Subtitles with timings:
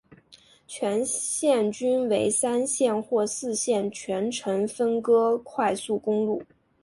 [0.65, 6.41] 全线均为三线或四线双程分隔快速公路。